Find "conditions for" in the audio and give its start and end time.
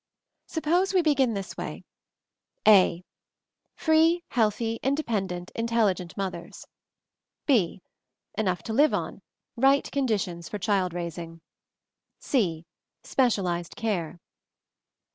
9.91-10.57